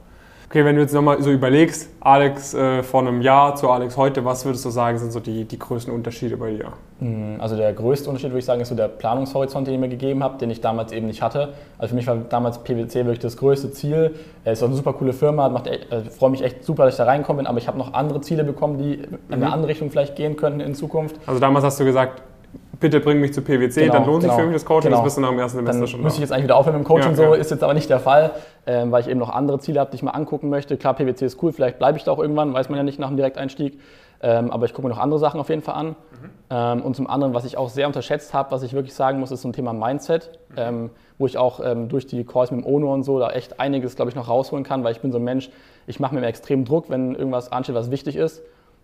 Okay, 0.53 0.65
wenn 0.65 0.75
du 0.75 0.83
jetzt 0.83 0.93
nochmal 0.93 1.19
so 1.19 1.31
überlegst, 1.31 1.89
Alex 1.99 2.53
äh, 2.53 2.83
vor 2.83 3.01
einem 3.01 3.23
Jahr 3.23 3.55
zu 3.55 3.71
Alex 3.71 3.97
heute, 3.97 4.23
was 4.23 4.45
würdest 4.45 4.63
du 4.63 4.69
sagen, 4.69 4.99
sind 4.99 5.11
so 5.11 5.19
die, 5.19 5.45
die 5.45 5.57
größten 5.57 5.91
Unterschiede 5.91 6.37
bei 6.37 6.51
dir? 6.51 6.73
Mm, 6.99 7.41
also 7.41 7.57
der 7.57 7.73
größte 7.73 8.07
Unterschied, 8.07 8.29
würde 8.29 8.37
ich 8.37 8.45
sagen, 8.45 8.61
ist 8.61 8.69
so 8.69 8.75
der 8.75 8.87
Planungshorizont, 8.87 9.65
den 9.65 9.73
ihr 9.73 9.79
mir 9.79 9.89
gegeben 9.89 10.23
habt, 10.23 10.41
den 10.41 10.51
ich 10.51 10.61
damals 10.61 10.91
eben 10.91 11.07
nicht 11.07 11.23
hatte. 11.23 11.55
Also 11.79 11.89
für 11.89 11.95
mich 11.95 12.05
war 12.05 12.17
damals 12.17 12.59
PwC 12.59 12.97
wirklich 12.97 13.17
das 13.17 13.35
größte 13.35 13.71
Ziel. 13.71 14.13
Es 14.43 14.59
ist 14.59 14.63
eine 14.63 14.75
super 14.75 14.93
coole 14.93 15.13
Firma, 15.13 15.49
macht, 15.49 15.65
äh, 15.65 15.79
freue 16.15 16.29
mich 16.29 16.43
echt 16.43 16.63
super, 16.63 16.85
dass 16.85 16.93
ich 16.93 16.97
da 16.99 17.05
reinkommen 17.05 17.37
bin, 17.37 17.47
aber 17.47 17.57
ich 17.57 17.67
habe 17.67 17.79
noch 17.79 17.95
andere 17.95 18.21
Ziele 18.21 18.43
bekommen, 18.43 18.77
die 18.77 18.93
in 18.93 19.17
eine 19.31 19.47
mhm. 19.47 19.53
andere 19.53 19.69
Richtung 19.69 19.89
vielleicht 19.89 20.15
gehen 20.15 20.37
könnten 20.37 20.59
in 20.59 20.75
Zukunft. 20.75 21.15
Also 21.25 21.39
damals 21.39 21.65
hast 21.65 21.79
du 21.79 21.83
gesagt, 21.83 22.21
bitte 22.83 22.99
bring 22.99 23.19
mich 23.19 23.33
zu 23.33 23.41
PwC, 23.41 23.81
genau, 23.81 23.93
dann 23.93 24.05
lohnt 24.05 24.21
genau, 24.21 24.33
sich 24.33 24.41
für 24.41 24.47
mich 24.47 24.55
das 24.55 24.65
Coaching, 24.65 24.91
genau. 24.91 24.97
das 24.97 25.05
bist 25.05 25.17
du 25.17 25.21
nach 25.21 25.29
dem 25.29 25.39
ersten 25.39 25.57
Semester 25.57 25.79
dann 25.79 25.87
schon 25.87 25.99
da. 26.01 26.03
Müsste 26.03 26.17
ich 26.17 26.21
jetzt 26.21 26.31
eigentlich 26.31 26.43
wieder 26.43 26.57
aufhören 26.57 26.77
mit 26.77 26.83
dem 26.83 26.87
Coaching, 26.87 27.11
ja, 27.11 27.15
so 27.15 27.23
ja. 27.23 27.35
ist 27.35 27.49
jetzt 27.49 27.63
aber 27.63 27.73
nicht 27.73 27.89
der 27.89 27.99
Fall, 27.99 28.31
ähm, 28.67 28.91
weil 28.91 29.01
ich 29.01 29.07
eben 29.07 29.19
noch 29.19 29.29
andere 29.29 29.57
Ziele 29.59 29.79
habe, 29.79 29.89
die 29.89 29.95
ich 29.95 30.03
mal 30.03 30.11
angucken 30.11 30.49
möchte. 30.49 30.75
Klar, 30.77 30.93
PwC 30.93 31.25
ist 31.25 31.41
cool, 31.41 31.53
vielleicht 31.53 31.79
bleibe 31.79 31.97
ich 31.97 32.03
da 32.03 32.11
auch 32.11 32.19
irgendwann, 32.19 32.53
weiß 32.53 32.69
man 32.69 32.77
ja 32.77 32.83
nicht 32.83 32.99
nach 32.99 33.07
dem 33.07 33.17
Direkteinstieg. 33.17 33.79
Ähm, 34.21 34.51
aber 34.51 34.65
ich 34.65 34.73
gucke 34.73 34.87
mir 34.87 34.93
noch 34.93 35.01
andere 35.01 35.19
Sachen 35.19 35.39
auf 35.39 35.49
jeden 35.49 35.61
Fall 35.61 35.75
an. 35.75 35.87
Mhm. 35.87 35.95
Ähm, 36.49 36.81
und 36.81 36.95
zum 36.95 37.07
anderen, 37.07 37.33
was 37.33 37.43
ich 37.43 37.57
auch 37.57 37.69
sehr 37.69 37.87
unterschätzt 37.87 38.33
habe, 38.33 38.51
was 38.51 38.63
ich 38.63 38.73
wirklich 38.73 38.93
sagen 38.93 39.19
muss, 39.19 39.31
ist 39.31 39.41
so 39.41 39.49
ein 39.49 39.53
Thema 39.53 39.73
Mindset, 39.73 40.39
mhm. 40.49 40.55
ähm, 40.57 40.89
wo 41.17 41.25
ich 41.25 41.37
auch 41.37 41.59
ähm, 41.63 41.89
durch 41.89 42.07
die 42.07 42.23
Calls 42.23 42.51
mit 42.51 42.63
dem 42.63 42.65
ONO 42.65 42.93
und 42.93 43.03
so 43.03 43.19
da 43.19 43.31
echt 43.31 43.59
einiges, 43.59 43.97
glaube 43.97 44.09
ich, 44.09 44.15
noch 44.15 44.29
rausholen 44.29 44.63
kann, 44.63 44.83
weil 44.85 44.93
ich 44.93 45.01
bin 45.01 45.11
so 45.11 45.17
ein 45.17 45.25
Mensch, 45.25 45.49
ich 45.87 45.99
mache 45.99 46.15
mir 46.15 46.25
extrem 46.25 46.63
Druck, 46.63 46.89
wenn 46.89 47.15
irgendwas 47.15 47.51
ansteht, 47.51 47.75
was 47.75 47.91
wichtig 47.91 48.15
ist. 48.15 48.41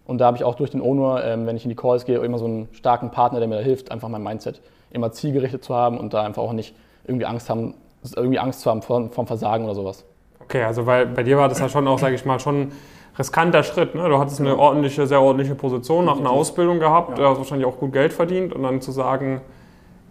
Und 0.10 0.18
da 0.18 0.26
habe 0.26 0.38
ich 0.38 0.44
auch 0.44 0.56
durch 0.56 0.72
den 0.72 0.82
ONUR, 0.82 1.24
ähm, 1.24 1.46
wenn 1.46 1.56
ich 1.56 1.66
in 1.66 1.70
die 1.70 1.76
Calls 1.76 2.04
gehe, 2.04 2.18
immer 2.18 2.40
so 2.40 2.46
einen 2.46 2.68
starken 2.72 3.12
Partner, 3.12 3.38
der 3.38 3.48
mir 3.48 3.58
da 3.58 3.62
hilft, 3.62 3.92
einfach 3.92 4.10
mein 4.10 4.24
Mindset 4.24 4.60
immer 4.90 5.12
zielgerichtet 5.12 5.64
zu 5.64 5.76
haben 5.76 6.00
und 6.00 6.16
da 6.16 6.24
einfach 6.24 6.42
auch 6.42 6.52
nicht 6.52 6.76
irgendwie 7.06 7.28
Angst 7.28 7.48
haben, 7.48 7.76
irgendwie 8.16 8.40
Angst 8.40 8.62
zu 8.62 8.72
haben 8.72 8.82
vom, 8.82 9.12
vom 9.12 9.28
Versagen 9.28 9.66
oder 9.66 9.76
sowas. 9.76 10.04
Okay, 10.40 10.64
also 10.64 10.88
weil 10.88 11.06
bei 11.06 11.22
dir 11.22 11.38
war 11.38 11.48
das 11.48 11.60
ja 11.60 11.70
schon 11.70 11.88
auch, 11.88 12.00
sage 12.00 12.16
ich 12.16 12.26
mal, 12.26 12.40
schon 12.40 12.62
ein 12.62 12.72
riskanter 13.20 13.62
Schritt. 13.62 13.94
Ne? 13.94 14.10
Du 14.10 14.18
hattest 14.18 14.40
eine 14.40 14.58
ordentliche, 14.58 15.06
sehr 15.06 15.22
ordentliche 15.22 15.54
Position 15.54 16.06
nach 16.06 16.18
einer 16.18 16.32
Ausbildung 16.32 16.80
gehabt, 16.80 17.12
ja. 17.12 17.16
du 17.26 17.30
hast 17.30 17.38
wahrscheinlich 17.38 17.68
auch 17.68 17.78
gut 17.78 17.94
Geld 17.94 18.12
verdient 18.12 18.52
und 18.52 18.64
dann 18.64 18.82
zu 18.82 18.92
sagen, 18.92 19.42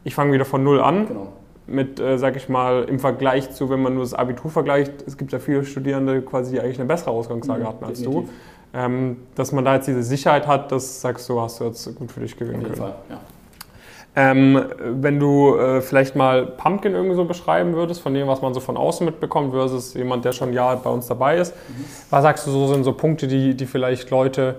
ich 0.04 0.14
fange 0.14 0.32
wieder 0.32 0.44
von 0.44 0.62
null 0.62 0.80
an. 0.80 1.08
Genau 1.08 1.28
mit, 1.68 2.00
äh, 2.00 2.18
sag 2.18 2.36
ich 2.36 2.48
mal, 2.48 2.84
im 2.84 2.98
Vergleich 2.98 3.50
zu, 3.50 3.68
wenn 3.70 3.82
man 3.82 3.94
nur 3.94 4.02
das 4.02 4.14
Abitur 4.14 4.50
vergleicht, 4.50 5.04
es 5.06 5.18
gibt 5.18 5.32
ja 5.32 5.38
viele 5.38 5.64
Studierende 5.64 6.22
quasi, 6.22 6.52
die 6.52 6.60
eigentlich 6.60 6.78
eine 6.78 6.88
bessere 6.88 7.10
Ausgangslage 7.10 7.62
mhm, 7.62 7.68
hatten 7.68 7.84
als 7.84 7.98
definitiv. 8.00 8.30
du. 8.30 8.34
Ähm, 8.74 9.16
dass 9.34 9.52
man 9.52 9.64
da 9.64 9.76
jetzt 9.76 9.88
diese 9.88 10.02
Sicherheit 10.02 10.46
hat, 10.46 10.70
das 10.72 11.00
sagst 11.00 11.28
du, 11.28 11.40
hast 11.40 11.60
du 11.60 11.64
jetzt 11.64 11.94
gut 11.96 12.12
für 12.12 12.20
dich 12.20 12.36
gewinnen 12.36 12.62
können. 12.62 12.76
Fall, 12.76 12.94
ja. 13.08 13.18
Ähm, 14.16 14.64
wenn 14.80 15.20
du 15.20 15.56
äh, 15.56 15.80
vielleicht 15.80 16.16
mal 16.16 16.44
Pumpkin 16.44 16.92
irgendwie 16.92 17.14
so 17.14 17.24
beschreiben 17.24 17.74
würdest, 17.74 18.00
von 18.00 18.12
dem, 18.14 18.26
was 18.26 18.42
man 18.42 18.52
so 18.52 18.60
von 18.60 18.76
außen 18.76 19.06
mitbekommt, 19.06 19.52
versus 19.52 19.94
jemand, 19.94 20.24
der 20.24 20.32
schon 20.32 20.48
ein 20.48 20.54
Jahr 20.54 20.76
bei 20.76 20.90
uns 20.90 21.06
dabei 21.06 21.36
ist, 21.36 21.54
mhm. 21.54 21.84
was 22.10 22.22
sagst 22.22 22.46
du, 22.46 22.50
so 22.50 22.66
sind 22.66 22.84
so 22.84 22.92
Punkte, 22.92 23.28
die, 23.28 23.54
die 23.54 23.66
vielleicht 23.66 24.10
Leute, 24.10 24.56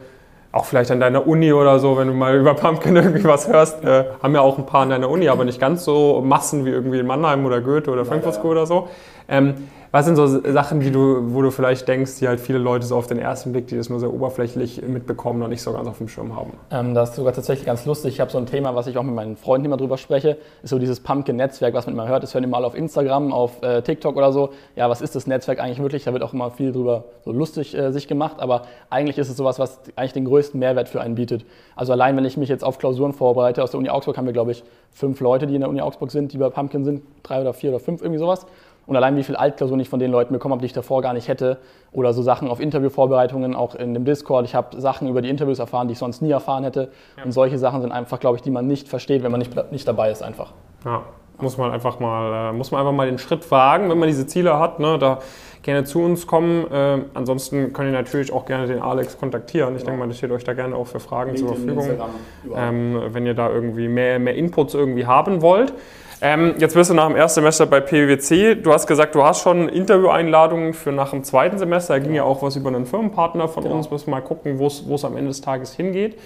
auch 0.51 0.65
vielleicht 0.65 0.89
an 0.91 0.99
deiner 0.99 1.27
Uni 1.27 1.53
oder 1.53 1.79
so, 1.79 1.97
wenn 1.97 2.07
du 2.07 2.13
mal 2.13 2.35
über 2.35 2.53
Pumpkin 2.55 2.95
irgendwie 2.95 3.25
was 3.25 3.47
hörst, 3.47 3.83
äh, 3.83 4.05
haben 4.21 4.33
ja 4.33 4.41
auch 4.41 4.57
ein 4.57 4.65
paar 4.65 4.81
an 4.81 4.89
deiner 4.89 5.09
Uni, 5.09 5.29
aber 5.29 5.45
nicht 5.45 5.59
ganz 5.59 5.85
so 5.85 6.21
Massen 6.21 6.65
wie 6.65 6.69
irgendwie 6.69 6.99
in 6.99 7.07
Mannheim 7.07 7.45
oder 7.45 7.61
Goethe 7.61 7.91
oder 7.91 8.05
Frankfurt 8.05 8.35
School 8.35 8.51
oder 8.51 8.65
so. 8.65 8.87
Ähm, 9.27 9.55
was 9.91 10.05
sind 10.05 10.17
so 10.17 10.27
Sachen, 10.27 10.81
die 10.81 10.91
du, 10.91 11.33
wo 11.33 11.41
du 11.41 11.49
vielleicht 11.49 11.87
denkst, 11.87 12.19
die 12.19 12.27
halt 12.27 12.39
viele 12.39 12.59
Leute 12.59 12.85
so 12.85 12.95
auf 12.95 13.07
den 13.07 13.17
ersten 13.17 13.51
Blick, 13.51 13.65
die 13.67 13.75
das 13.75 13.89
nur 13.89 13.99
sehr 13.99 14.13
oberflächlich 14.13 14.83
mitbekommen, 14.83 15.39
noch 15.39 15.47
nicht 15.47 15.63
so 15.63 15.73
ganz 15.73 15.87
auf 15.87 15.97
dem 15.97 16.07
Schirm 16.07 16.35
haben? 16.35 16.53
Ähm, 16.69 16.93
das 16.93 17.09
ist 17.09 17.15
sogar 17.15 17.33
tatsächlich 17.33 17.65
ganz 17.65 17.85
lustig. 17.85 18.13
Ich 18.13 18.19
habe 18.19 18.29
so 18.29 18.37
ein 18.37 18.45
Thema, 18.45 18.75
was 18.75 18.85
ich 18.85 18.99
auch 18.99 19.03
mit 19.03 19.15
meinen 19.15 19.35
Freunden 19.35 19.65
immer 19.65 19.77
drüber 19.77 19.97
spreche, 19.97 20.37
ist 20.61 20.69
so 20.69 20.77
dieses 20.77 20.99
Pumpkin-Netzwerk, 20.99 21.73
was 21.73 21.87
man 21.87 21.95
immer 21.95 22.07
hört. 22.07 22.21
Das 22.21 22.35
hören 22.35 22.43
immer 22.43 22.57
alle 22.57 22.67
auf 22.67 22.75
Instagram, 22.75 23.33
auf 23.33 23.63
äh, 23.63 23.81
TikTok 23.81 24.15
oder 24.15 24.31
so. 24.31 24.51
Ja, 24.75 24.91
was 24.91 25.01
ist 25.01 25.15
das 25.15 25.25
Netzwerk 25.25 25.59
eigentlich 25.59 25.81
wirklich? 25.81 26.03
Da 26.03 26.13
wird 26.13 26.21
auch 26.21 26.33
immer 26.33 26.51
viel 26.51 26.71
drüber 26.71 27.05
so 27.25 27.31
lustig 27.31 27.75
äh, 27.75 27.91
sich 27.91 28.07
gemacht, 28.07 28.35
aber 28.39 28.63
eigentlich 28.91 29.17
ist 29.17 29.29
es 29.29 29.37
sowas, 29.37 29.57
was 29.57 29.79
eigentlich 29.95 30.13
den 30.13 30.25
größten 30.25 30.38
Mehrwert 30.53 30.89
für 30.89 31.01
einen 31.01 31.15
bietet. 31.15 31.45
Also 31.75 31.93
allein, 31.93 32.15
wenn 32.17 32.25
ich 32.25 32.37
mich 32.37 32.49
jetzt 32.49 32.63
auf 32.63 32.77
Klausuren 32.77 33.13
vorbereite, 33.13 33.63
aus 33.63 33.71
der 33.71 33.79
Uni 33.79 33.89
Augsburg 33.89 34.17
haben 34.17 34.25
wir, 34.25 34.33
glaube 34.33 34.51
ich, 34.51 34.63
fünf 34.91 35.19
Leute, 35.19 35.47
die 35.47 35.55
in 35.55 35.61
der 35.61 35.69
Uni 35.69 35.81
Augsburg 35.81 36.11
sind, 36.11 36.33
die 36.33 36.37
bei 36.37 36.49
Pumpkin 36.49 36.83
sind, 36.83 37.03
drei 37.23 37.41
oder 37.41 37.53
vier 37.53 37.69
oder 37.69 37.79
fünf, 37.79 38.01
irgendwie 38.01 38.19
sowas. 38.19 38.45
Und 38.87 38.95
allein 38.95 39.15
wie 39.15 39.23
viel 39.23 39.35
Altklausuren 39.35 39.79
ich 39.79 39.87
von 39.87 39.99
den 39.99 40.09
Leuten 40.09 40.33
bekommen 40.33 40.53
habe, 40.53 40.61
die 40.61 40.65
ich 40.65 40.73
davor 40.73 41.03
gar 41.03 41.13
nicht 41.13 41.27
hätte. 41.27 41.57
Oder 41.91 42.11
so 42.11 42.23
Sachen 42.23 42.47
auf 42.47 42.59
Interviewvorbereitungen, 42.59 43.55
auch 43.55 43.75
in 43.75 43.93
dem 43.93 44.03
Discord. 44.03 44.45
Ich 44.45 44.55
habe 44.55 44.81
Sachen 44.81 45.07
über 45.07 45.21
die 45.21 45.29
Interviews 45.29 45.59
erfahren, 45.59 45.87
die 45.87 45.91
ich 45.91 45.99
sonst 45.99 46.23
nie 46.23 46.31
erfahren 46.31 46.63
hätte. 46.63 46.89
Ja. 47.15 47.23
Und 47.23 47.31
solche 47.31 47.59
Sachen 47.59 47.81
sind 47.81 47.91
einfach, 47.91 48.19
glaube 48.19 48.37
ich, 48.37 48.41
die 48.41 48.49
man 48.49 48.65
nicht 48.65 48.87
versteht, 48.87 49.21
wenn 49.21 49.31
man 49.31 49.39
nicht, 49.39 49.71
nicht 49.71 49.87
dabei 49.87 50.09
ist 50.09 50.23
einfach. 50.23 50.53
Ja, 50.85 51.03
muss 51.41 51.57
man 51.57 51.71
einfach 51.71 51.99
mal, 51.99 52.49
äh, 52.49 52.53
muss 52.53 52.71
man 52.71 52.81
einfach 52.81 52.93
mal 52.93 53.07
den 53.07 53.17
Schritt 53.17 53.49
wagen, 53.51 53.89
wenn 53.89 53.99
man 53.99 54.07
diese 54.07 54.27
Ziele 54.27 54.59
hat. 54.59 54.79
Ne, 54.79 54.97
da 54.99 55.19
gerne 55.61 55.83
zu 55.83 56.01
uns 56.01 56.27
kommen. 56.27 56.71
Äh, 56.71 56.99
ansonsten 57.13 57.73
könnt 57.73 57.89
ihr 57.89 57.93
natürlich 57.93 58.31
auch 58.31 58.45
gerne 58.45 58.67
den 58.67 58.81
Alex 58.81 59.17
kontaktieren. 59.17 59.75
Ich 59.75 59.81
ja. 59.81 59.87
denke 59.87 59.99
mal, 59.99 60.07
das 60.07 60.17
steht 60.17 60.31
euch 60.31 60.43
da 60.43 60.53
gerne 60.53 60.75
auch 60.75 60.87
für 60.87 60.99
Fragen 60.99 61.35
LinkedIn, 61.35 61.65
zur 61.65 61.75
Verfügung, 61.75 62.09
ähm, 62.55 63.01
wenn 63.09 63.25
ihr 63.25 63.33
da 63.33 63.49
irgendwie 63.49 63.87
mehr, 63.87 64.19
mehr 64.19 64.35
Inputs 64.35 64.73
irgendwie 64.73 65.05
haben 65.05 65.41
wollt. 65.41 65.73
Ähm, 66.21 66.55
jetzt 66.57 66.73
bist 66.73 66.89
du 66.89 66.93
nach 66.93 67.07
dem 67.07 67.15
ersten 67.15 67.35
Semester 67.35 67.65
bei 67.65 67.79
PwC. 67.79 68.55
Du 68.55 68.73
hast 68.73 68.87
gesagt, 68.87 69.15
du 69.15 69.23
hast 69.23 69.41
schon 69.41 69.69
Intervieweinladungen 69.69 70.73
für 70.73 70.91
nach 70.91 71.11
dem 71.11 71.23
zweiten 71.23 71.57
Semester. 71.57 71.93
Da 71.93 71.99
ging 71.99 72.13
ja 72.13 72.23
auch 72.23 72.41
was 72.41 72.57
über 72.57 72.69
einen 72.69 72.85
Firmenpartner 72.85 73.47
von 73.47 73.63
genau. 73.63 73.77
uns. 73.77 73.89
Müssen 73.89 74.07
wir 74.07 74.11
mal 74.11 74.21
gucken, 74.21 74.59
wo 74.59 74.67
es 74.67 75.05
am 75.05 75.15
Ende 75.15 75.29
des 75.29 75.39
Tages 75.39 75.73
hingeht. 75.73 76.19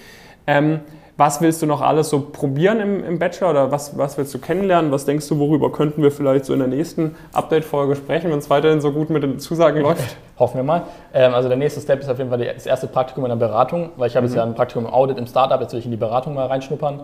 Ähm, 0.46 0.80
was 1.16 1.40
willst 1.40 1.62
du 1.62 1.66
noch 1.66 1.80
alles 1.80 2.10
so 2.10 2.20
probieren 2.20 2.80
im, 2.80 3.04
im 3.04 3.18
Bachelor 3.18 3.50
oder 3.50 3.70
was, 3.70 3.96
was 3.96 4.18
willst 4.18 4.34
du 4.34 4.38
kennenlernen? 4.38 4.90
Was 4.90 5.04
denkst 5.04 5.28
du, 5.28 5.38
worüber 5.38 5.70
könnten 5.70 6.02
wir 6.02 6.10
vielleicht 6.10 6.44
so 6.44 6.52
in 6.52 6.58
der 6.58 6.68
nächsten 6.68 7.14
Update-Folge 7.32 7.94
sprechen, 7.94 8.30
wenn 8.30 8.38
es 8.38 8.50
weiterhin 8.50 8.80
so 8.80 8.90
gut 8.90 9.10
mit 9.10 9.22
den 9.22 9.38
Zusagen 9.38 9.80
läuft? 9.80 10.16
Hoffen 10.38 10.56
wir 10.56 10.64
mal. 10.64 10.82
Ähm, 11.12 11.32
also 11.32 11.48
der 11.48 11.56
nächste 11.56 11.80
Step 11.80 12.00
ist 12.00 12.08
auf 12.08 12.18
jeden 12.18 12.30
Fall 12.30 12.44
das 12.44 12.66
erste 12.66 12.88
Praktikum 12.88 13.24
in 13.24 13.28
der 13.28 13.36
Beratung, 13.36 13.90
weil 13.96 14.08
ich 14.08 14.16
habe 14.16 14.26
mhm. 14.26 14.32
jetzt 14.32 14.36
ja 14.36 14.42
ein 14.42 14.54
Praktikum 14.54 14.86
im 14.86 14.92
Audit 14.92 15.18
im 15.18 15.26
Startup, 15.26 15.60
jetzt 15.60 15.72
will 15.72 15.78
ich 15.78 15.84
in 15.84 15.92
die 15.92 15.96
Beratung 15.96 16.34
mal 16.34 16.46
reinschnuppern. 16.46 17.02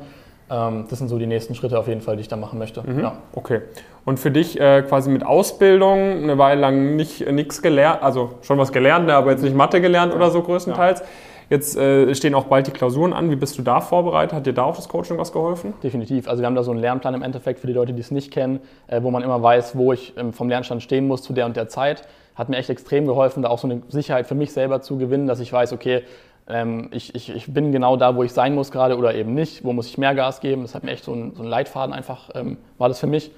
Ähm, 0.51 0.87
das 0.91 0.99
sind 0.99 1.07
so 1.07 1.17
die 1.17 1.29
nächsten 1.29 1.55
Schritte 1.55 1.79
auf 1.79 1.87
jeden 1.87 2.01
Fall, 2.01 2.17
die 2.17 2.23
ich 2.23 2.29
da 2.29 2.37
machen 2.37 2.59
möchte. 2.59 2.83
Mhm. 2.83 3.01
Ja. 3.01 3.13
Okay. 3.35 3.61
Und 4.05 4.19
für 4.19 4.33
dich 4.33 4.61
äh, 4.61 4.83
quasi 4.83 5.09
mit 5.11 5.25
Ausbildung 5.25 6.25
eine 6.25 6.37
Weile 6.37 6.61
lang 6.61 6.97
nicht 6.97 7.21
äh, 7.21 7.31
nichts 7.31 7.63
gelernt, 7.63 8.03
also 8.03 8.33
schon 8.43 8.59
was 8.59 8.73
gelernt, 8.73 9.07
ne, 9.07 9.15
aber 9.15 9.31
jetzt 9.31 9.43
nicht 9.43 9.55
Mathe 9.55 9.81
gelernt 9.81 10.13
ja. 10.13 10.17
oder 10.17 10.33
so 10.33 10.43
größtenteils. 10.43 11.01
Ja. 11.01 11.07
Jetzt 11.51 11.77
äh, 11.77 12.15
stehen 12.15 12.37
auch 12.37 12.45
bald 12.45 12.69
die 12.69 12.71
Klausuren 12.71 13.13
an. 13.13 13.29
Wie 13.29 13.35
bist 13.35 13.59
du 13.59 13.63
da 13.63 13.81
vorbereitet? 13.81 14.33
Hat 14.33 14.47
dir 14.47 14.53
da 14.53 14.63
auch 14.63 14.77
das 14.77 14.89
Coaching 14.89 15.19
was 15.19 15.33
geholfen? 15.33 15.75
Definitiv. 15.83 16.29
Also 16.29 16.43
wir 16.43 16.47
haben 16.47 16.55
da 16.55 16.63
so 16.63 16.71
einen 16.71 16.79
Lernplan 16.79 17.13
im 17.13 17.23
Endeffekt 17.23 17.59
für 17.59 17.67
die 17.67 17.73
Leute, 17.73 17.93
die 17.93 18.01
es 18.01 18.13
nicht 18.13 18.31
kennen, 18.31 18.61
äh, 18.87 19.03
wo 19.03 19.11
man 19.11 19.25
immer 19.25 19.43
weiß, 19.43 19.77
wo 19.77 19.93
ich 19.93 20.17
ähm, 20.17 20.33
vom 20.33 20.49
Lernstand 20.49 20.81
stehen 20.81 21.09
muss 21.09 21.23
zu 21.23 21.33
der 21.33 21.47
und 21.47 21.57
der 21.57 21.69
Zeit. 21.69 22.05
Hat 22.37 22.49
mir 22.49 22.57
echt 22.57 22.71
extrem 22.71 23.05
geholfen, 23.05 23.43
da 23.43 23.49
auch 23.49 23.59
so 23.59 23.67
eine 23.67 23.83
Sicherheit 23.89 24.29
für 24.29 24.37
mich 24.37 24.53
selber 24.53 24.81
zu 24.81 24.97
gewinnen, 24.97 25.27
dass 25.27 25.41
ich 25.41 25.53
weiß, 25.53 25.73
okay, 25.73 26.05
ähm, 26.49 26.89
ich, 26.93 27.17
ich, 27.17 27.35
ich, 27.35 27.53
bin 27.53 27.73
genau 27.73 27.97
da, 27.97 28.15
wo 28.15 28.23
ich 28.23 28.33
sein 28.33 28.55
muss 28.55 28.71
gerade 28.71 28.97
oder 28.97 29.17
eben 29.17 29.35
nicht, 29.35 29.65
wo 29.65 29.73
muss 29.73 29.89
ich 29.89 29.99
mehr 29.99 30.15
Gas 30.15 30.41
geben. 30.41 30.63
Das 30.63 30.77
hat 30.77 30.85
mir 30.85 30.93
echt 30.93 31.05
so 31.05 31.13
ein, 31.13 31.35
so 31.35 31.43
ein 31.43 31.49
Leitfaden 31.49 31.93
einfach, 31.93 32.31
ähm, 32.35 32.59
war 32.79 32.89
das 32.89 33.01
für 33.01 33.09
mich. 33.09 33.33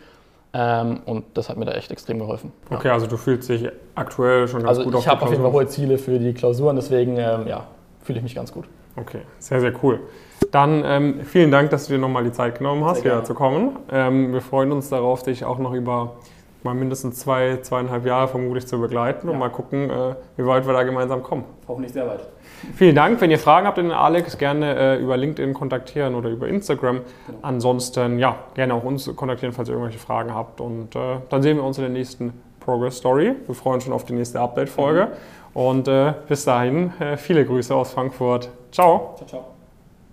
Ähm, 0.52 1.00
und 1.06 1.24
das 1.32 1.48
hat 1.48 1.56
mir 1.56 1.64
da 1.64 1.72
echt 1.72 1.90
extrem 1.90 2.18
geholfen. 2.18 2.52
Okay, 2.68 2.90
also 2.90 3.06
du 3.06 3.16
fühlst 3.16 3.48
dich 3.48 3.70
aktuell 3.94 4.46
schon 4.48 4.60
ganz 4.60 4.68
Also 4.68 4.84
gut 4.84 4.92
ich 4.92 4.96
auf 4.98 5.04
die 5.04 5.10
habe 5.10 5.22
auf 5.22 5.30
jeden 5.30 5.42
Fall 5.42 5.52
hohe 5.52 5.66
Ziele 5.66 5.96
für 5.96 6.18
die 6.18 6.34
Klausuren, 6.34 6.76
deswegen 6.76 7.16
ähm, 7.16 7.46
ja, 7.46 7.66
fühle 8.02 8.18
ich 8.18 8.22
mich 8.22 8.34
ganz 8.34 8.52
gut. 8.52 8.64
Okay, 8.96 9.20
sehr, 9.38 9.60
sehr 9.60 9.72
cool. 9.82 10.00
Dann 10.50 10.82
ähm, 10.84 11.20
vielen 11.24 11.50
Dank, 11.50 11.70
dass 11.70 11.86
du 11.86 11.94
dir 11.94 11.98
nochmal 11.98 12.24
die 12.24 12.32
Zeit 12.32 12.58
genommen 12.58 12.84
hast, 12.84 13.02
gerne. 13.02 13.22
zu 13.22 13.32
kommen. 13.34 13.76
Ähm, 13.90 14.32
wir 14.32 14.40
freuen 14.42 14.70
uns 14.72 14.90
darauf, 14.90 15.22
dich 15.22 15.44
auch 15.44 15.58
noch 15.58 15.72
über 15.72 16.16
mal 16.64 16.74
mindestens 16.74 17.18
zwei, 17.18 17.58
zweieinhalb 17.62 18.06
Jahre 18.06 18.28
vermutlich 18.28 18.66
zu 18.66 18.80
begleiten 18.80 19.28
und 19.28 19.34
Ja. 19.34 19.38
mal 19.40 19.48
gucken, 19.48 19.90
äh, 19.90 20.14
wie 20.36 20.46
weit 20.46 20.66
wir 20.66 20.72
da 20.72 20.82
gemeinsam 20.84 21.22
kommen. 21.22 21.44
Hoffentlich 21.66 21.92
sehr 21.92 22.06
weit. 22.06 22.20
Vielen 22.76 22.94
Dank. 22.94 23.20
Wenn 23.20 23.30
ihr 23.32 23.38
Fragen 23.40 23.66
habt, 23.66 23.78
den 23.78 23.90
Alex 23.90 24.38
gerne 24.38 24.76
äh, 24.76 25.02
über 25.02 25.16
LinkedIn 25.16 25.54
kontaktieren 25.54 26.14
oder 26.14 26.28
über 26.28 26.46
Instagram. 26.46 27.00
Genau. 27.26 27.38
Ansonsten, 27.42 28.18
ja, 28.20 28.36
gerne 28.54 28.74
auch 28.74 28.84
uns 28.84 29.14
kontaktieren, 29.16 29.52
falls 29.52 29.68
ihr 29.68 29.72
irgendwelche 29.74 29.98
Fragen 29.98 30.34
habt. 30.34 30.60
Und 30.60 30.94
äh, 30.94 31.16
dann 31.30 31.42
sehen 31.42 31.56
wir 31.56 31.64
uns 31.64 31.78
in 31.78 31.82
der 31.82 31.92
nächsten 31.92 32.32
Progress 32.64 32.96
Story. 32.96 33.34
Wir 33.46 33.54
freuen 33.54 33.74
uns 33.74 33.84
schon 33.84 33.92
auf 33.92 34.04
die 34.04 34.12
nächste 34.12 34.40
Update-Folge. 34.40 35.12
Und 35.54 35.88
äh, 35.88 36.14
bis 36.28 36.44
dahin, 36.44 36.92
äh, 37.00 37.16
viele 37.16 37.44
Grüße 37.44 37.74
aus 37.74 37.92
Frankfurt. 37.92 38.48
Ciao. 38.70 39.14
Ciao, 39.16 39.28
ciao. 39.28 39.51